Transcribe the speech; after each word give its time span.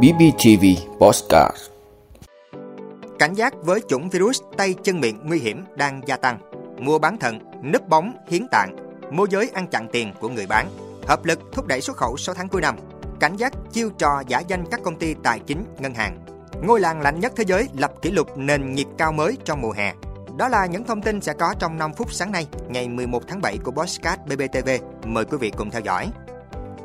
BBTV 0.00 0.64
Postcard 1.00 1.56
Cảnh 3.18 3.34
giác 3.34 3.54
với 3.62 3.80
chủng 3.88 4.08
virus 4.08 4.40
tay 4.56 4.74
chân 4.82 5.00
miệng 5.00 5.18
nguy 5.24 5.38
hiểm 5.38 5.64
đang 5.76 6.00
gia 6.06 6.16
tăng. 6.16 6.38
Mua 6.78 6.98
bán 6.98 7.18
thận, 7.18 7.38
nứt 7.62 7.88
bóng, 7.88 8.16
hiến 8.28 8.46
tạng, 8.50 8.76
môi 9.10 9.28
giới 9.30 9.50
ăn 9.54 9.66
chặn 9.66 9.88
tiền 9.92 10.12
của 10.20 10.28
người 10.28 10.46
bán. 10.46 10.66
Hợp 11.06 11.24
lực 11.24 11.38
thúc 11.52 11.66
đẩy 11.66 11.80
xuất 11.80 11.96
khẩu 11.96 12.16
6 12.16 12.34
tháng 12.34 12.48
cuối 12.48 12.60
năm. 12.60 12.76
Cảnh 13.20 13.36
giác 13.36 13.52
chiêu 13.72 13.90
trò 13.98 14.22
giả 14.28 14.40
danh 14.40 14.64
các 14.70 14.80
công 14.82 14.98
ty 14.98 15.14
tài 15.14 15.38
chính, 15.38 15.64
ngân 15.78 15.94
hàng. 15.94 16.18
Ngôi 16.62 16.80
làng 16.80 17.00
lạnh 17.00 17.20
nhất 17.20 17.32
thế 17.36 17.44
giới 17.46 17.68
lập 17.78 17.92
kỷ 18.02 18.10
lục 18.10 18.38
nền 18.38 18.74
nhiệt 18.74 18.86
cao 18.98 19.12
mới 19.12 19.36
trong 19.44 19.60
mùa 19.60 19.72
hè. 19.72 19.94
Đó 20.36 20.48
là 20.48 20.66
những 20.66 20.84
thông 20.84 21.02
tin 21.02 21.20
sẽ 21.20 21.32
có 21.32 21.54
trong 21.58 21.78
5 21.78 21.92
phút 21.94 22.12
sáng 22.12 22.32
nay, 22.32 22.46
ngày 22.68 22.88
11 22.88 23.22
tháng 23.28 23.40
7 23.40 23.58
của 23.64 23.70
Bosscat 23.70 24.26
BBTV. 24.26 24.68
Mời 25.04 25.24
quý 25.24 25.38
vị 25.40 25.52
cùng 25.56 25.70
theo 25.70 25.80
dõi. 25.80 26.10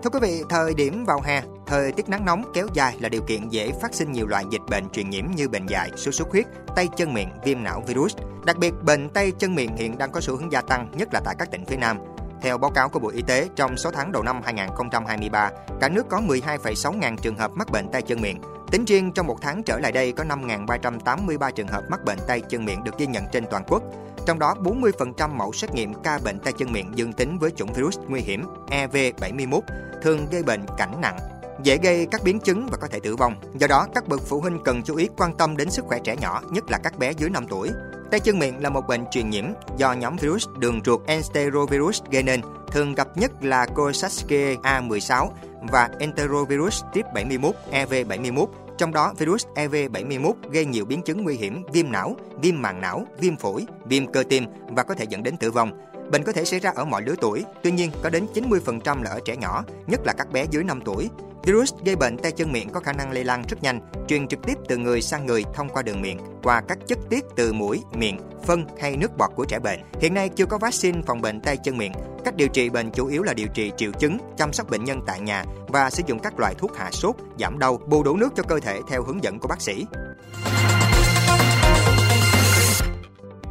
Thưa 0.07 0.19
quý 0.19 0.29
vị, 0.29 0.43
thời 0.49 0.73
điểm 0.73 1.05
vào 1.05 1.21
hè, 1.21 1.41
thời 1.65 1.91
tiết 1.91 2.09
nắng 2.09 2.25
nóng 2.25 2.51
kéo 2.53 2.67
dài 2.73 2.97
là 2.99 3.09
điều 3.09 3.21
kiện 3.21 3.49
dễ 3.49 3.71
phát 3.81 3.93
sinh 3.93 4.11
nhiều 4.11 4.27
loại 4.27 4.43
dịch 4.51 4.61
bệnh 4.69 4.89
truyền 4.89 5.09
nhiễm 5.09 5.25
như 5.35 5.49
bệnh 5.49 5.65
dại, 5.65 5.91
sốt 5.95 6.15
xuất 6.15 6.29
huyết, 6.31 6.45
tay 6.75 6.87
chân 6.97 7.13
miệng, 7.13 7.29
viêm 7.43 7.63
não 7.63 7.83
virus. 7.87 8.15
Đặc 8.45 8.57
biệt, 8.57 8.73
bệnh 8.83 9.09
tay 9.09 9.31
chân 9.31 9.55
miệng 9.55 9.75
hiện 9.77 9.97
đang 9.97 10.11
có 10.11 10.21
xu 10.21 10.37
hướng 10.37 10.51
gia 10.51 10.61
tăng, 10.61 10.91
nhất 10.97 11.13
là 11.13 11.21
tại 11.25 11.35
các 11.39 11.51
tỉnh 11.51 11.65
phía 11.65 11.75
Nam. 11.75 11.97
Theo 12.41 12.57
báo 12.57 12.71
cáo 12.71 12.89
của 12.89 12.99
Bộ 12.99 13.09
Y 13.09 13.21
tế, 13.21 13.47
trong 13.55 13.77
6 13.77 13.91
tháng 13.91 14.11
đầu 14.11 14.23
năm 14.23 14.41
2023, 14.43 15.51
cả 15.81 15.89
nước 15.89 16.05
có 16.09 16.21
12,6 16.27 16.97
ngàn 16.97 17.17
trường 17.17 17.37
hợp 17.37 17.51
mắc 17.55 17.71
bệnh 17.71 17.91
tay 17.91 18.01
chân 18.01 18.21
miệng. 18.21 18.41
Tính 18.71 18.85
riêng 18.85 19.11
trong 19.11 19.27
một 19.27 19.37
tháng 19.41 19.63
trở 19.63 19.79
lại 19.79 19.91
đây 19.91 20.11
có 20.11 20.23
5.383 20.23 21.51
trường 21.51 21.67
hợp 21.67 21.83
mắc 21.89 21.99
bệnh 22.05 22.19
tay 22.27 22.41
chân 22.41 22.65
miệng 22.65 22.83
được 22.83 22.97
ghi 22.97 23.07
nhận 23.07 23.23
trên 23.31 23.45
toàn 23.51 23.63
quốc. 23.67 23.83
Trong 24.27 24.39
đó 24.39 24.53
40% 24.63 25.29
mẫu 25.29 25.53
xét 25.53 25.73
nghiệm 25.73 25.93
ca 25.93 26.19
bệnh 26.23 26.39
tay 26.39 26.53
chân 26.57 26.71
miệng 26.71 26.91
dương 26.95 27.13
tính 27.13 27.37
với 27.39 27.51
chủng 27.51 27.73
virus 27.73 27.97
nguy 28.07 28.21
hiểm 28.21 28.45
EV71 28.69 29.61
thường 30.01 30.27
gây 30.31 30.43
bệnh 30.43 30.65
cảnh 30.77 31.01
nặng, 31.01 31.17
dễ 31.63 31.77
gây 31.77 32.07
các 32.11 32.23
biến 32.23 32.39
chứng 32.39 32.67
và 32.71 32.77
có 32.81 32.87
thể 32.87 32.99
tử 32.99 33.15
vong. 33.15 33.35
Do 33.59 33.67
đó, 33.67 33.87
các 33.95 34.07
bậc 34.07 34.21
phụ 34.21 34.39
huynh 34.39 34.59
cần 34.65 34.83
chú 34.83 34.95
ý 34.95 35.09
quan 35.17 35.37
tâm 35.37 35.57
đến 35.57 35.69
sức 35.69 35.85
khỏe 35.85 35.99
trẻ 36.03 36.15
nhỏ, 36.15 36.41
nhất 36.51 36.63
là 36.69 36.77
các 36.77 36.99
bé 36.99 37.11
dưới 37.11 37.29
5 37.29 37.45
tuổi. 37.49 37.69
Tay 38.11 38.19
chân 38.19 38.39
miệng 38.39 38.63
là 38.63 38.69
một 38.69 38.87
bệnh 38.87 39.05
truyền 39.11 39.29
nhiễm 39.29 39.45
do 39.77 39.93
nhóm 39.93 40.15
virus 40.15 40.47
đường 40.59 40.81
ruột 40.85 41.01
enterovirus 41.05 42.01
gây 42.11 42.23
nên, 42.23 42.41
thường 42.71 42.95
gặp 42.95 43.07
nhất 43.17 43.31
là 43.41 43.65
Coxsackie 43.65 44.55
A16 44.55 45.29
và 45.71 45.89
enterovirus 45.99 46.83
tiếp 46.93 47.05
71 47.13 47.55
EV71 47.71 48.47
trong 48.77 48.93
đó, 48.93 49.13
virus 49.17 49.45
EV71 49.55 50.33
gây 50.51 50.65
nhiều 50.65 50.85
biến 50.85 51.01
chứng 51.01 51.23
nguy 51.23 51.35
hiểm 51.35 51.63
viêm 51.73 51.91
não, 51.91 52.15
viêm 52.41 52.61
màng 52.61 52.81
não, 52.81 53.07
viêm 53.19 53.37
phổi, 53.37 53.65
viêm 53.85 54.11
cơ 54.11 54.23
tim 54.29 54.45
và 54.67 54.83
có 54.83 54.95
thể 54.95 55.05
dẫn 55.09 55.23
đến 55.23 55.37
tử 55.37 55.51
vong. 55.51 55.71
Bệnh 56.11 56.23
có 56.23 56.31
thể 56.31 56.45
xảy 56.45 56.59
ra 56.59 56.71
ở 56.75 56.85
mọi 56.85 57.01
lứa 57.01 57.15
tuổi, 57.21 57.43
tuy 57.63 57.71
nhiên 57.71 57.91
có 58.03 58.09
đến 58.09 58.27
90% 58.33 59.03
là 59.03 59.09
ở 59.09 59.19
trẻ 59.25 59.35
nhỏ, 59.35 59.63
nhất 59.87 59.99
là 60.05 60.13
các 60.17 60.31
bé 60.31 60.45
dưới 60.51 60.63
5 60.63 60.81
tuổi. 60.85 61.09
Virus 61.47 61.73
gây 61.85 61.95
bệnh 61.95 62.17
tay 62.17 62.31
chân 62.31 62.51
miệng 62.51 62.69
có 62.69 62.79
khả 62.79 62.93
năng 62.93 63.11
lây 63.11 63.23
lan 63.23 63.43
rất 63.49 63.63
nhanh, 63.63 63.79
truyền 64.07 64.27
trực 64.27 64.39
tiếp 64.43 64.57
từ 64.67 64.77
người 64.77 65.01
sang 65.01 65.25
người 65.25 65.43
thông 65.53 65.69
qua 65.69 65.81
đường 65.81 66.01
miệng, 66.01 66.19
qua 66.43 66.61
các 66.67 66.77
chất 66.87 66.97
tiết 67.09 67.25
từ 67.35 67.53
mũi, 67.53 67.83
miệng, 67.93 68.17
phân 68.45 68.65
hay 68.79 68.97
nước 68.97 69.17
bọt 69.17 69.29
của 69.35 69.45
trẻ 69.45 69.59
bệnh. 69.59 69.79
Hiện 70.01 70.13
nay 70.13 70.29
chưa 70.29 70.45
có 70.45 70.57
vaccine 70.57 71.01
phòng 71.07 71.21
bệnh 71.21 71.41
tay 71.41 71.57
chân 71.57 71.77
miệng. 71.77 71.91
Cách 72.25 72.35
điều 72.35 72.47
trị 72.47 72.69
bệnh 72.69 72.91
chủ 72.91 73.07
yếu 73.07 73.23
là 73.23 73.33
điều 73.33 73.47
trị 73.47 73.71
triệu 73.77 73.91
chứng, 73.91 74.17
chăm 74.37 74.53
sóc 74.53 74.69
bệnh 74.69 74.83
nhân 74.83 74.99
tại 75.07 75.19
nhà 75.19 75.43
và 75.67 75.89
sử 75.89 76.03
dụng 76.07 76.19
các 76.19 76.39
loại 76.39 76.53
thuốc 76.57 76.77
hạ 76.77 76.91
sốt, 76.91 77.15
giảm 77.39 77.59
đau, 77.59 77.79
bù 77.87 78.03
đủ 78.03 78.17
nước 78.17 78.29
cho 78.35 78.43
cơ 78.43 78.59
thể 78.59 78.79
theo 78.89 79.03
hướng 79.03 79.23
dẫn 79.23 79.39
của 79.39 79.47
bác 79.47 79.61
sĩ. 79.61 79.85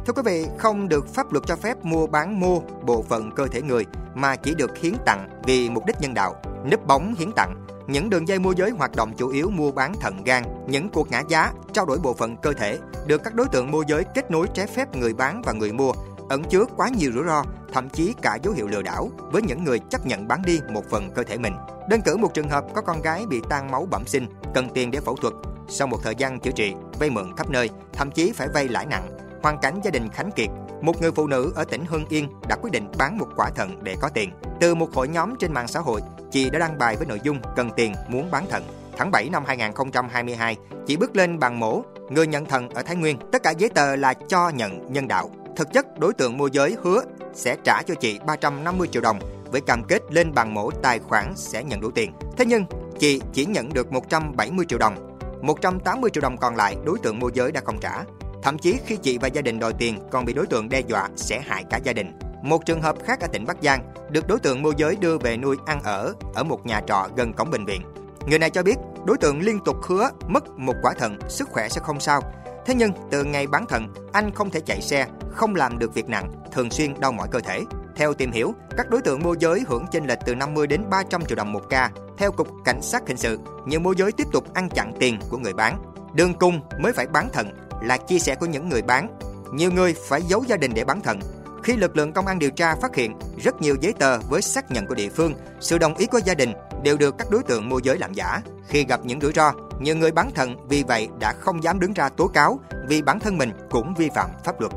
Thưa 0.07 0.13
quý 0.13 0.21
vị, 0.25 0.47
không 0.57 0.89
được 0.89 1.07
pháp 1.13 1.31
luật 1.31 1.45
cho 1.47 1.55
phép 1.55 1.85
mua 1.85 2.07
bán 2.07 2.39
mô 2.39 2.61
bộ 2.85 3.01
phận 3.09 3.31
cơ 3.31 3.47
thể 3.47 3.61
người 3.61 3.85
mà 4.15 4.35
chỉ 4.35 4.55
được 4.55 4.77
hiến 4.77 4.93
tặng 5.05 5.29
vì 5.43 5.69
mục 5.69 5.85
đích 5.85 5.95
nhân 6.01 6.13
đạo, 6.13 6.35
nấp 6.63 6.87
bóng 6.87 7.15
hiến 7.19 7.31
tặng. 7.31 7.67
Những 7.87 8.09
đường 8.09 8.27
dây 8.27 8.39
môi 8.39 8.55
giới 8.57 8.69
hoạt 8.69 8.95
động 8.95 9.13
chủ 9.17 9.29
yếu 9.29 9.49
mua 9.49 9.71
bán 9.71 9.93
thận 10.01 10.23
gan, 10.23 10.43
những 10.67 10.89
cuộc 10.89 11.11
ngã 11.11 11.23
giá, 11.29 11.51
trao 11.73 11.85
đổi 11.85 11.99
bộ 11.99 12.13
phận 12.13 12.37
cơ 12.37 12.53
thể 12.53 12.79
được 13.07 13.23
các 13.23 13.35
đối 13.35 13.47
tượng 13.47 13.71
môi 13.71 13.85
giới 13.87 14.03
kết 14.15 14.31
nối 14.31 14.47
trái 14.53 14.67
phép 14.67 14.95
người 14.95 15.13
bán 15.13 15.41
và 15.45 15.53
người 15.53 15.71
mua, 15.71 15.91
ẩn 16.29 16.43
chứa 16.43 16.65
quá 16.77 16.89
nhiều 16.89 17.11
rủi 17.13 17.23
ro, 17.25 17.43
thậm 17.73 17.89
chí 17.89 18.13
cả 18.21 18.37
dấu 18.43 18.53
hiệu 18.53 18.67
lừa 18.67 18.81
đảo 18.81 19.09
với 19.31 19.41
những 19.41 19.63
người 19.63 19.79
chấp 19.79 20.05
nhận 20.05 20.27
bán 20.27 20.41
đi 20.45 20.59
một 20.69 20.83
phần 20.89 21.09
cơ 21.15 21.23
thể 21.23 21.37
mình. 21.37 21.53
Đơn 21.89 22.01
cử 22.01 22.17
một 22.17 22.33
trường 22.33 22.49
hợp 22.49 22.65
có 22.75 22.81
con 22.81 23.01
gái 23.01 23.25
bị 23.29 23.41
tan 23.49 23.71
máu 23.71 23.87
bẩm 23.91 24.05
sinh, 24.05 24.27
cần 24.53 24.67
tiền 24.73 24.91
để 24.91 24.99
phẫu 24.99 25.15
thuật. 25.15 25.33
Sau 25.69 25.87
một 25.87 25.97
thời 26.03 26.15
gian 26.15 26.39
chữa 26.39 26.51
trị, 26.51 26.73
vay 26.99 27.09
mượn 27.09 27.35
khắp 27.37 27.49
nơi, 27.49 27.69
thậm 27.93 28.11
chí 28.11 28.31
phải 28.31 28.47
vay 28.53 28.67
lãi 28.67 28.85
nặng, 28.85 29.17
hoàn 29.47 29.59
cảnh 29.59 29.79
gia 29.83 29.91
đình 29.91 30.09
khánh 30.09 30.31
kiệt, 30.31 30.49
một 30.81 31.01
người 31.01 31.11
phụ 31.11 31.27
nữ 31.27 31.53
ở 31.55 31.63
tỉnh 31.63 31.85
Hưng 31.85 32.05
Yên 32.09 32.29
đã 32.49 32.55
quyết 32.61 32.71
định 32.71 32.91
bán 32.97 33.17
một 33.17 33.27
quả 33.35 33.49
thận 33.55 33.79
để 33.83 33.95
có 34.01 34.09
tiền. 34.09 34.31
Từ 34.59 34.75
một 34.75 34.93
hội 34.93 35.07
nhóm 35.07 35.35
trên 35.39 35.53
mạng 35.53 35.67
xã 35.67 35.79
hội, 35.79 36.01
chị 36.31 36.49
đã 36.49 36.59
đăng 36.59 36.77
bài 36.77 36.95
với 36.95 37.07
nội 37.07 37.19
dung 37.23 37.39
cần 37.55 37.69
tiền 37.75 37.93
muốn 38.07 38.31
bán 38.31 38.45
thận. 38.49 38.63
Tháng 38.97 39.11
7 39.11 39.29
năm 39.29 39.43
2022, 39.47 40.55
chị 40.87 40.97
bước 40.97 41.15
lên 41.15 41.39
bàn 41.39 41.59
mổ, 41.59 41.83
người 42.09 42.27
nhận 42.27 42.45
thận 42.45 42.69
ở 42.69 42.83
Thái 42.83 42.95
Nguyên. 42.95 43.17
Tất 43.31 43.43
cả 43.43 43.51
giấy 43.51 43.69
tờ 43.69 43.95
là 43.95 44.13
cho 44.13 44.49
nhận 44.49 44.93
nhân 44.93 45.07
đạo. 45.07 45.29
Thực 45.55 45.73
chất, 45.73 45.99
đối 45.99 46.13
tượng 46.13 46.37
môi 46.37 46.49
giới 46.53 46.75
hứa 46.83 47.01
sẽ 47.33 47.55
trả 47.63 47.81
cho 47.83 47.95
chị 47.95 48.19
350 48.25 48.87
triệu 48.87 49.01
đồng 49.01 49.19
với 49.51 49.61
cam 49.61 49.83
kết 49.83 50.01
lên 50.09 50.33
bàn 50.33 50.53
mổ 50.53 50.71
tài 50.71 50.99
khoản 50.99 51.33
sẽ 51.35 51.63
nhận 51.63 51.81
đủ 51.81 51.91
tiền. 51.91 52.11
Thế 52.37 52.45
nhưng, 52.45 52.65
chị 52.99 53.21
chỉ 53.33 53.45
nhận 53.45 53.73
được 53.73 53.91
170 53.91 54.65
triệu 54.69 54.79
đồng. 54.79 55.17
180 55.41 56.09
triệu 56.09 56.21
đồng 56.21 56.37
còn 56.37 56.55
lại 56.55 56.77
đối 56.85 56.99
tượng 56.99 57.19
môi 57.19 57.31
giới 57.33 57.51
đã 57.51 57.61
không 57.65 57.79
trả. 57.79 58.03
Thậm 58.43 58.57
chí 58.57 58.79
khi 58.85 58.95
chị 58.95 59.17
và 59.17 59.27
gia 59.27 59.41
đình 59.41 59.59
đòi 59.59 59.73
tiền 59.73 59.99
còn 60.11 60.25
bị 60.25 60.33
đối 60.33 60.45
tượng 60.45 60.69
đe 60.69 60.79
dọa 60.79 61.09
sẽ 61.15 61.41
hại 61.47 61.63
cả 61.69 61.77
gia 61.77 61.93
đình. 61.93 62.19
Một 62.43 62.65
trường 62.65 62.81
hợp 62.81 62.95
khác 63.05 63.19
ở 63.21 63.27
tỉnh 63.27 63.45
Bắc 63.45 63.57
Giang 63.61 63.93
được 64.09 64.27
đối 64.27 64.39
tượng 64.39 64.61
môi 64.61 64.73
giới 64.77 64.95
đưa 64.95 65.17
về 65.17 65.37
nuôi 65.37 65.57
ăn 65.65 65.83
ở 65.83 66.13
ở 66.33 66.43
một 66.43 66.65
nhà 66.65 66.81
trọ 66.87 67.07
gần 67.15 67.33
cổng 67.33 67.51
bệnh 67.51 67.65
viện. 67.65 67.81
Người 68.27 68.39
này 68.39 68.49
cho 68.49 68.63
biết 68.63 68.75
đối 69.05 69.17
tượng 69.17 69.41
liên 69.41 69.59
tục 69.65 69.77
hứa 69.83 70.09
mất 70.27 70.49
một 70.57 70.73
quả 70.81 70.93
thận, 70.93 71.17
sức 71.29 71.49
khỏe 71.49 71.69
sẽ 71.69 71.81
không 71.83 71.99
sao. 71.99 72.21
Thế 72.65 72.75
nhưng 72.75 72.91
từ 73.11 73.23
ngày 73.23 73.47
bán 73.47 73.65
thận, 73.65 73.87
anh 74.13 74.31
không 74.31 74.49
thể 74.49 74.59
chạy 74.59 74.81
xe, 74.81 75.07
không 75.31 75.55
làm 75.55 75.79
được 75.79 75.93
việc 75.93 76.09
nặng, 76.09 76.31
thường 76.51 76.71
xuyên 76.71 76.99
đau 76.99 77.11
mỏi 77.11 77.27
cơ 77.31 77.39
thể. 77.39 77.61
Theo 77.95 78.13
tìm 78.13 78.31
hiểu, 78.31 78.53
các 78.77 78.89
đối 78.89 79.01
tượng 79.01 79.23
môi 79.23 79.35
giới 79.39 79.63
hưởng 79.67 79.85
chênh 79.91 80.07
lệch 80.07 80.19
từ 80.25 80.35
50 80.35 80.67
đến 80.67 80.89
300 80.89 81.25
triệu 81.25 81.35
đồng 81.35 81.53
một 81.53 81.63
ca. 81.69 81.91
Theo 82.17 82.31
Cục 82.31 82.47
Cảnh 82.65 82.81
sát 82.81 83.07
Hình 83.07 83.17
sự, 83.17 83.39
nhiều 83.65 83.79
môi 83.79 83.95
giới 83.97 84.11
tiếp 84.11 84.27
tục 84.31 84.53
ăn 84.53 84.69
chặn 84.69 84.93
tiền 84.99 85.19
của 85.29 85.37
người 85.37 85.53
bán. 85.53 85.93
Đường 86.13 86.33
cung 86.33 86.59
mới 86.79 86.93
phải 86.93 87.07
bán 87.07 87.29
thận 87.33 87.47
là 87.81 87.97
chia 87.97 88.19
sẻ 88.19 88.35
của 88.35 88.45
những 88.45 88.69
người 88.69 88.81
bán. 88.81 89.19
Nhiều 89.53 89.71
người 89.71 89.95
phải 90.07 90.21
giấu 90.21 90.43
gia 90.47 90.57
đình 90.57 90.71
để 90.73 90.85
bán 90.85 91.01
thận. 91.01 91.19
Khi 91.63 91.75
lực 91.75 91.97
lượng 91.97 92.13
công 92.13 92.27
an 92.27 92.39
điều 92.39 92.51
tra 92.51 92.75
phát 92.75 92.95
hiện 92.95 93.13
rất 93.43 93.61
nhiều 93.61 93.75
giấy 93.81 93.93
tờ 93.93 94.19
với 94.19 94.41
xác 94.41 94.71
nhận 94.71 94.87
của 94.87 94.95
địa 94.95 95.09
phương, 95.09 95.33
sự 95.59 95.77
đồng 95.77 95.95
ý 95.95 96.05
của 96.05 96.19
gia 96.25 96.33
đình 96.33 96.53
đều 96.83 96.97
được 96.97 97.15
các 97.17 97.27
đối 97.31 97.43
tượng 97.43 97.69
môi 97.69 97.81
giới 97.83 97.97
làm 97.97 98.13
giả. 98.13 98.41
Khi 98.67 98.85
gặp 98.85 98.99
những 99.03 99.21
rủi 99.21 99.33
ro, 99.33 99.51
nhiều 99.79 99.95
người 99.95 100.11
bán 100.11 100.31
thận 100.35 100.67
vì 100.69 100.83
vậy 100.83 101.07
đã 101.19 101.33
không 101.39 101.63
dám 101.63 101.79
đứng 101.79 101.93
ra 101.93 102.09
tố 102.09 102.27
cáo 102.27 102.59
vì 102.87 103.01
bản 103.01 103.19
thân 103.19 103.37
mình 103.37 103.51
cũng 103.69 103.93
vi 103.97 104.09
phạm 104.15 104.29
pháp 104.43 104.61
luật. 104.61 104.71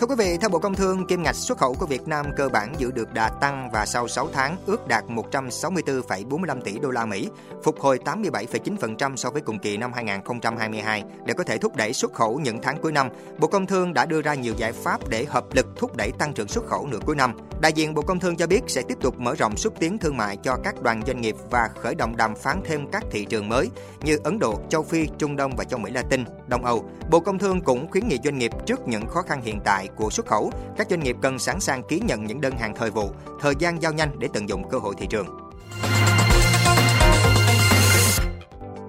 Thưa 0.00 0.06
quý 0.06 0.14
vị, 0.18 0.36
theo 0.40 0.50
Bộ 0.50 0.58
Công 0.58 0.74
Thương, 0.74 1.06
kim 1.06 1.22
ngạch 1.22 1.34
xuất 1.34 1.58
khẩu 1.58 1.74
của 1.74 1.86
Việt 1.86 2.08
Nam 2.08 2.26
cơ 2.36 2.48
bản 2.48 2.74
giữ 2.78 2.90
được 2.90 3.14
đà 3.14 3.28
tăng 3.28 3.70
và 3.72 3.86
sau 3.86 4.08
6 4.08 4.28
tháng 4.32 4.56
ước 4.66 4.88
đạt 4.88 5.04
164,45 5.08 6.60
tỷ 6.60 6.78
đô 6.78 6.90
la 6.90 7.06
Mỹ, 7.06 7.28
phục 7.62 7.80
hồi 7.80 7.98
87,9% 8.04 9.16
so 9.16 9.30
với 9.30 9.42
cùng 9.42 9.58
kỳ 9.58 9.76
năm 9.76 9.92
2022. 9.92 11.04
Để 11.26 11.34
có 11.34 11.44
thể 11.44 11.58
thúc 11.58 11.76
đẩy 11.76 11.92
xuất 11.92 12.12
khẩu 12.12 12.38
những 12.38 12.58
tháng 12.62 12.78
cuối 12.82 12.92
năm, 12.92 13.08
Bộ 13.38 13.48
Công 13.48 13.66
Thương 13.66 13.94
đã 13.94 14.06
đưa 14.06 14.22
ra 14.22 14.34
nhiều 14.34 14.54
giải 14.56 14.72
pháp 14.72 15.08
để 15.08 15.24
hợp 15.28 15.44
lực 15.54 15.66
thúc 15.76 15.96
đẩy 15.96 16.10
tăng 16.18 16.32
trưởng 16.32 16.48
xuất 16.48 16.66
khẩu 16.66 16.86
nửa 16.86 16.98
cuối 17.06 17.16
năm. 17.16 17.32
Đại 17.60 17.72
diện 17.72 17.94
Bộ 17.94 18.02
Công 18.02 18.20
Thương 18.20 18.36
cho 18.36 18.46
biết 18.46 18.60
sẽ 18.66 18.82
tiếp 18.82 18.98
tục 19.00 19.18
mở 19.18 19.34
rộng 19.34 19.56
xúc 19.56 19.74
tiến 19.80 19.98
thương 19.98 20.16
mại 20.16 20.36
cho 20.36 20.56
các 20.64 20.82
đoàn 20.82 21.02
doanh 21.06 21.20
nghiệp 21.20 21.36
và 21.50 21.68
khởi 21.80 21.94
động 21.94 22.16
đàm 22.16 22.34
phán 22.34 22.60
thêm 22.64 22.86
các 22.92 23.04
thị 23.10 23.24
trường 23.24 23.48
mới 23.48 23.70
như 24.02 24.18
Ấn 24.24 24.38
Độ, 24.38 24.60
châu 24.68 24.82
Phi, 24.82 25.06
Trung 25.18 25.36
Đông 25.36 25.56
và 25.56 25.64
châu 25.64 25.78
Mỹ 25.78 25.90
Latin, 25.90 26.24
Đông 26.46 26.64
Âu. 26.64 26.84
Bộ 27.10 27.20
Công 27.20 27.38
Thương 27.38 27.60
cũng 27.60 27.90
khuyến 27.90 28.08
nghị 28.08 28.18
doanh 28.24 28.38
nghiệp 28.38 28.50
trước 28.66 28.88
những 28.88 29.06
khó 29.06 29.22
khăn 29.22 29.42
hiện 29.42 29.60
tại 29.64 29.88
của 29.96 30.10
xuất 30.10 30.26
khẩu, 30.26 30.50
các 30.76 30.86
doanh 30.90 31.00
nghiệp 31.00 31.16
cần 31.22 31.38
sẵn 31.38 31.60
sàng 31.60 31.82
ký 31.82 32.00
nhận 32.00 32.24
những 32.24 32.40
đơn 32.40 32.56
hàng 32.56 32.74
thời 32.74 32.90
vụ, 32.90 33.10
thời 33.40 33.54
gian 33.58 33.82
giao 33.82 33.92
nhanh 33.92 34.10
để 34.18 34.28
tận 34.32 34.48
dụng 34.48 34.68
cơ 34.68 34.78
hội 34.78 34.94
thị 34.98 35.06
trường. 35.10 35.26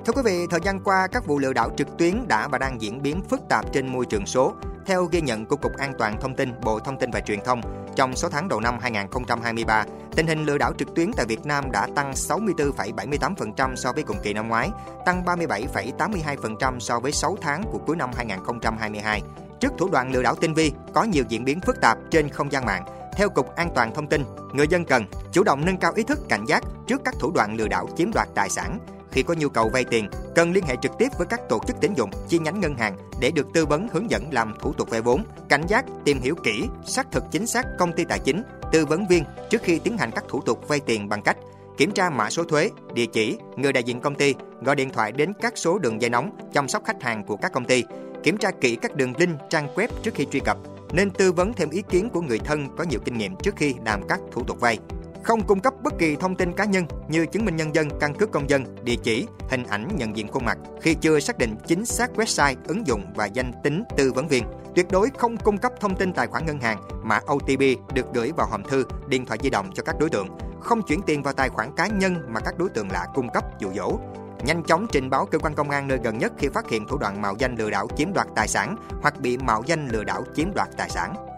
Thưa 0.05 0.13
quý 0.15 0.21
vị, 0.25 0.47
thời 0.49 0.59
gian 0.63 0.79
qua 0.79 1.07
các 1.11 1.25
vụ 1.25 1.39
lừa 1.39 1.53
đảo 1.53 1.69
trực 1.77 1.97
tuyến 1.97 2.27
đã 2.27 2.47
và 2.47 2.57
đang 2.57 2.81
diễn 2.81 3.01
biến 3.01 3.21
phức 3.29 3.41
tạp 3.49 3.73
trên 3.73 3.87
môi 3.87 4.05
trường 4.05 4.25
số. 4.25 4.53
Theo 4.85 5.05
ghi 5.05 5.21
nhận 5.21 5.45
của 5.45 5.55
Cục 5.55 5.77
An 5.77 5.93
toàn 5.97 6.21
Thông 6.21 6.35
tin, 6.35 6.53
Bộ 6.63 6.79
Thông 6.79 6.99
tin 6.99 7.11
và 7.11 7.19
Truyền 7.19 7.39
thông, 7.45 7.61
trong 7.95 8.15
6 8.15 8.29
tháng 8.29 8.47
đầu 8.47 8.59
năm 8.59 8.77
2023, 8.81 9.85
tình 10.15 10.27
hình 10.27 10.45
lừa 10.45 10.57
đảo 10.57 10.73
trực 10.77 10.95
tuyến 10.95 11.11
tại 11.17 11.25
Việt 11.25 11.45
Nam 11.45 11.71
đã 11.71 11.87
tăng 11.95 12.11
64,78% 12.11 13.75
so 13.75 13.93
với 13.93 14.03
cùng 14.03 14.17
kỳ 14.23 14.33
năm 14.33 14.47
ngoái, 14.47 14.69
tăng 15.05 15.23
37,82% 15.23 16.79
so 16.79 16.99
với 16.99 17.11
6 17.11 17.37
tháng 17.41 17.63
của 17.71 17.77
cuối 17.77 17.95
năm 17.95 18.09
2022. 18.15 19.21
Trước 19.61 19.73
thủ 19.77 19.89
đoạn 19.91 20.11
lừa 20.11 20.21
đảo 20.21 20.35
tinh 20.35 20.53
vi 20.53 20.71
có 20.93 21.03
nhiều 21.03 21.23
diễn 21.29 21.45
biến 21.45 21.59
phức 21.61 21.81
tạp 21.81 21.97
trên 22.11 22.29
không 22.29 22.51
gian 22.51 22.65
mạng, 22.65 22.85
theo 23.17 23.29
Cục 23.29 23.55
An 23.55 23.69
toàn 23.75 23.93
Thông 23.95 24.07
tin, 24.07 24.23
người 24.53 24.67
dân 24.67 24.85
cần 24.85 25.03
chủ 25.31 25.43
động 25.43 25.65
nâng 25.65 25.77
cao 25.77 25.91
ý 25.95 26.03
thức 26.03 26.19
cảnh 26.29 26.45
giác 26.47 26.63
trước 26.87 27.01
các 27.05 27.15
thủ 27.19 27.31
đoạn 27.31 27.55
lừa 27.57 27.67
đảo 27.67 27.87
chiếm 27.97 28.11
đoạt 28.13 28.27
tài 28.35 28.49
sản. 28.49 28.79
Khi 29.11 29.23
có 29.23 29.33
nhu 29.33 29.49
cầu 29.49 29.69
vay 29.69 29.83
tiền, 29.83 30.09
cần 30.35 30.51
liên 30.51 30.63
hệ 30.65 30.75
trực 30.81 30.91
tiếp 30.97 31.07
với 31.17 31.27
các 31.27 31.41
tổ 31.49 31.59
chức 31.67 31.81
tín 31.81 31.93
dụng, 31.93 32.09
chi 32.27 32.39
nhánh 32.39 32.59
ngân 32.59 32.75
hàng 32.75 32.97
để 33.19 33.31
được 33.31 33.47
tư 33.53 33.65
vấn 33.65 33.87
hướng 33.91 34.11
dẫn 34.11 34.33
làm 34.33 34.53
thủ 34.59 34.73
tục 34.73 34.89
vay 34.89 35.01
vốn. 35.01 35.23
Cảnh 35.49 35.63
giác, 35.67 35.85
tìm 36.05 36.19
hiểu 36.21 36.35
kỹ, 36.43 36.67
xác 36.85 37.11
thực 37.11 37.23
chính 37.31 37.47
xác 37.47 37.65
công 37.79 37.93
ty 37.93 38.03
tài 38.03 38.19
chính, 38.19 38.43
tư 38.71 38.85
vấn 38.85 39.07
viên 39.07 39.23
trước 39.49 39.61
khi 39.63 39.79
tiến 39.79 39.97
hành 39.97 40.11
các 40.11 40.23
thủ 40.29 40.41
tục 40.41 40.67
vay 40.67 40.79
tiền 40.79 41.09
bằng 41.09 41.21
cách 41.21 41.37
kiểm 41.81 41.91
tra 41.91 42.09
mã 42.09 42.29
số 42.29 42.43
thuế, 42.43 42.69
địa 42.93 43.05
chỉ, 43.05 43.37
người 43.55 43.73
đại 43.73 43.83
diện 43.83 43.99
công 43.99 44.15
ty, 44.15 44.35
gọi 44.61 44.75
điện 44.75 44.89
thoại 44.89 45.11
đến 45.11 45.33
các 45.41 45.57
số 45.57 45.79
đường 45.79 46.01
dây 46.01 46.09
nóng 46.09 46.37
chăm 46.53 46.67
sóc 46.67 46.85
khách 46.85 47.03
hàng 47.03 47.23
của 47.23 47.35
các 47.35 47.51
công 47.53 47.65
ty, 47.65 47.83
kiểm 48.23 48.37
tra 48.37 48.51
kỹ 48.51 48.75
các 48.75 48.95
đường 48.95 49.13
link 49.17 49.39
trang 49.49 49.67
web 49.75 49.87
trước 50.03 50.13
khi 50.13 50.25
truy 50.31 50.39
cập, 50.39 50.57
nên 50.93 51.09
tư 51.09 51.31
vấn 51.31 51.53
thêm 51.53 51.69
ý 51.69 51.81
kiến 51.89 52.09
của 52.09 52.21
người 52.21 52.39
thân 52.39 52.67
có 52.77 52.83
nhiều 52.83 52.99
kinh 53.05 53.17
nghiệm 53.17 53.35
trước 53.35 53.55
khi 53.55 53.75
làm 53.85 54.07
các 54.07 54.19
thủ 54.31 54.43
tục 54.43 54.59
vay. 54.59 54.79
Không 55.23 55.43
cung 55.43 55.59
cấp 55.59 55.73
bất 55.83 55.93
kỳ 55.99 56.15
thông 56.15 56.35
tin 56.35 56.53
cá 56.53 56.65
nhân 56.65 56.85
như 57.09 57.25
chứng 57.25 57.45
minh 57.45 57.55
nhân 57.55 57.75
dân, 57.75 57.89
căn 57.99 58.13
cước 58.13 58.31
công 58.31 58.49
dân, 58.49 58.63
địa 58.83 58.97
chỉ, 59.03 59.27
hình 59.49 59.63
ảnh 59.63 59.87
nhận 59.95 60.17
diện 60.17 60.27
khuôn 60.27 60.45
mặt 60.45 60.57
khi 60.81 60.93
chưa 60.93 61.19
xác 61.19 61.37
định 61.37 61.55
chính 61.67 61.85
xác 61.85 62.11
website, 62.15 62.55
ứng 62.67 62.87
dụng 62.87 63.03
và 63.15 63.25
danh 63.25 63.51
tính 63.63 63.83
tư 63.97 64.11
vấn 64.13 64.27
viên. 64.27 64.43
Tuyệt 64.75 64.85
đối 64.91 65.09
không 65.17 65.37
cung 65.37 65.57
cấp 65.57 65.71
thông 65.79 65.95
tin 65.95 66.13
tài 66.13 66.27
khoản 66.27 66.45
ngân 66.45 66.59
hàng, 66.59 66.81
mã 67.03 67.19
OTP 67.31 67.93
được 67.93 68.05
gửi 68.13 68.31
vào 68.37 68.47
hòm 68.47 68.63
thư, 68.63 68.85
điện 69.07 69.25
thoại 69.25 69.39
di 69.43 69.49
động 69.49 69.71
cho 69.73 69.83
các 69.83 69.95
đối 69.99 70.09
tượng. 70.09 70.27
Không 70.63 70.81
chuyển 70.81 71.01
tiền 71.01 71.23
vào 71.23 71.33
tài 71.33 71.49
khoản 71.49 71.71
cá 71.75 71.87
nhân 71.87 72.15
mà 72.29 72.39
các 72.39 72.57
đối 72.57 72.69
tượng 72.69 72.91
lạ 72.91 73.05
cung 73.13 73.29
cấp, 73.29 73.43
dụ 73.59 73.71
dỗ 73.73 73.99
nhanh 74.45 74.63
chóng 74.63 74.87
trình 74.91 75.09
báo 75.09 75.25
cơ 75.25 75.39
quan 75.39 75.55
công 75.55 75.69
an 75.69 75.87
nơi 75.87 75.99
gần 76.03 76.17
nhất 76.17 76.31
khi 76.37 76.47
phát 76.47 76.69
hiện 76.69 76.87
thủ 76.87 76.97
đoạn 76.97 77.21
mạo 77.21 77.35
danh 77.39 77.55
lừa 77.55 77.69
đảo 77.69 77.87
chiếm 77.97 78.13
đoạt 78.13 78.27
tài 78.35 78.47
sản 78.47 78.75
hoặc 79.01 79.19
bị 79.19 79.37
mạo 79.37 79.63
danh 79.65 79.87
lừa 79.87 80.03
đảo 80.03 80.23
chiếm 80.35 80.53
đoạt 80.53 80.69
tài 80.77 80.89
sản. 80.89 81.30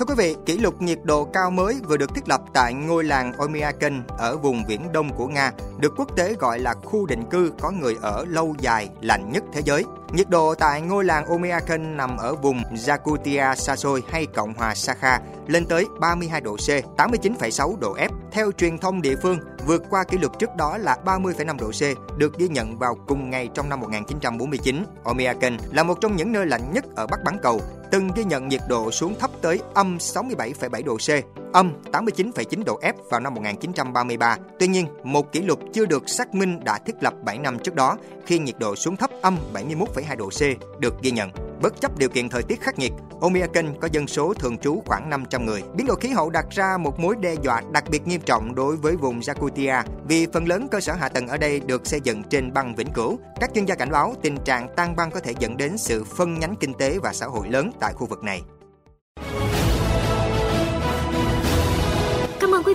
Thưa 0.00 0.06
quý 0.06 0.14
vị, 0.18 0.36
kỷ 0.46 0.58
lục 0.58 0.82
nhiệt 0.82 0.98
độ 1.04 1.24
cao 1.24 1.50
mới 1.50 1.80
vừa 1.88 1.96
được 1.96 2.14
thiết 2.14 2.28
lập 2.28 2.40
tại 2.54 2.74
ngôi 2.74 3.04
làng 3.04 3.32
Omiaken 3.32 4.02
ở 4.18 4.36
vùng 4.36 4.64
viễn 4.66 4.92
đông 4.92 5.10
của 5.16 5.26
Nga, 5.26 5.52
được 5.78 5.92
quốc 5.96 6.16
tế 6.16 6.34
gọi 6.34 6.58
là 6.58 6.74
khu 6.74 7.06
định 7.06 7.22
cư 7.30 7.52
có 7.60 7.70
người 7.70 7.96
ở 8.02 8.24
lâu 8.28 8.54
dài 8.58 8.88
lạnh 9.00 9.32
nhất 9.32 9.44
thế 9.52 9.62
giới. 9.64 9.84
Nhiệt 10.12 10.30
độ 10.30 10.54
tại 10.54 10.80
ngôi 10.80 11.04
làng 11.04 11.26
Omiaken 11.26 11.96
nằm 11.96 12.16
ở 12.16 12.34
vùng 12.34 12.62
Yakutia 12.88 13.44
Sasoy 13.56 14.00
hay 14.08 14.26
Cộng 14.26 14.54
hòa 14.54 14.74
Sakha 14.74 15.20
lên 15.46 15.66
tới 15.66 15.86
32 16.00 16.40
độ 16.40 16.56
C, 16.56 16.68
89,6 16.96 17.76
độ 17.80 17.94
F. 17.94 18.08
Theo 18.32 18.52
truyền 18.52 18.78
thông 18.78 19.02
địa 19.02 19.16
phương, 19.22 19.38
vượt 19.66 19.82
qua 19.90 20.04
kỷ 20.04 20.18
lục 20.18 20.38
trước 20.38 20.56
đó 20.56 20.78
là 20.78 20.96
30,5 21.04 21.58
độ 21.58 21.70
C, 21.70 22.18
được 22.18 22.38
ghi 22.38 22.48
nhận 22.48 22.78
vào 22.78 22.96
cùng 23.06 23.30
ngày 23.30 23.48
trong 23.54 23.68
năm 23.68 23.80
1949. 23.80 24.84
Omiaken 25.04 25.56
là 25.72 25.82
một 25.82 26.00
trong 26.00 26.16
những 26.16 26.32
nơi 26.32 26.46
lạnh 26.46 26.72
nhất 26.72 26.84
ở 26.96 27.06
Bắc 27.06 27.24
Bán 27.24 27.36
Cầu, 27.42 27.60
từng 27.90 28.08
ghi 28.16 28.24
nhận 28.24 28.48
nhiệt 28.48 28.60
độ 28.68 28.90
xuống 28.90 29.14
thấp 29.18 29.30
tới 29.42 29.60
âm 29.74 29.96
67,7 29.96 30.84
độ 30.84 30.96
C, 30.96 31.08
âm 31.52 31.72
89,9 31.92 32.64
độ 32.64 32.80
F 32.80 32.92
vào 33.10 33.20
năm 33.20 33.34
1933. 33.34 34.36
Tuy 34.58 34.66
nhiên, 34.66 34.86
một 35.02 35.32
kỷ 35.32 35.40
lục 35.40 35.60
chưa 35.72 35.86
được 35.86 36.08
xác 36.08 36.34
minh 36.34 36.60
đã 36.64 36.78
thiết 36.78 36.94
lập 37.00 37.14
7 37.24 37.38
năm 37.38 37.58
trước 37.58 37.74
đó 37.74 37.96
khi 38.26 38.38
nhiệt 38.38 38.58
độ 38.58 38.76
xuống 38.76 38.96
thấp 38.96 39.10
âm 39.22 39.36
71,2 39.54 40.16
độ 40.16 40.28
C 40.28 40.40
được 40.80 41.02
ghi 41.02 41.10
nhận. 41.10 41.49
Bất 41.62 41.80
chấp 41.80 41.98
điều 41.98 42.08
kiện 42.08 42.28
thời 42.28 42.42
tiết 42.42 42.60
khắc 42.60 42.78
nghiệt, 42.78 42.92
Omiaken 43.20 43.74
có 43.80 43.88
dân 43.92 44.06
số 44.06 44.34
thường 44.34 44.58
trú 44.58 44.82
khoảng 44.86 45.10
500 45.10 45.46
người. 45.46 45.62
Biến 45.74 45.86
đổi 45.86 45.96
khí 46.00 46.08
hậu 46.08 46.30
đặt 46.30 46.46
ra 46.50 46.78
một 46.78 47.00
mối 47.00 47.14
đe 47.20 47.34
dọa 47.42 47.62
đặc 47.72 47.84
biệt 47.90 48.06
nghiêm 48.06 48.20
trọng 48.20 48.54
đối 48.54 48.76
với 48.76 48.96
vùng 48.96 49.20
Yakutia 49.26 49.74
vì 50.08 50.26
phần 50.32 50.48
lớn 50.48 50.68
cơ 50.70 50.80
sở 50.80 50.92
hạ 50.92 51.08
tầng 51.08 51.28
ở 51.28 51.36
đây 51.36 51.60
được 51.60 51.86
xây 51.86 52.00
dựng 52.00 52.22
trên 52.22 52.52
băng 52.52 52.74
vĩnh 52.74 52.92
cửu. 52.92 53.18
Các 53.40 53.50
chuyên 53.54 53.64
gia 53.64 53.74
cảnh 53.74 53.90
báo 53.90 54.14
tình 54.22 54.36
trạng 54.44 54.68
tan 54.76 54.96
băng 54.96 55.10
có 55.10 55.20
thể 55.20 55.34
dẫn 55.38 55.56
đến 55.56 55.78
sự 55.78 56.04
phân 56.04 56.38
nhánh 56.38 56.54
kinh 56.60 56.74
tế 56.74 56.98
và 57.02 57.12
xã 57.12 57.26
hội 57.26 57.48
lớn 57.48 57.72
tại 57.80 57.92
khu 57.92 58.06
vực 58.06 58.24
này. 58.24 58.42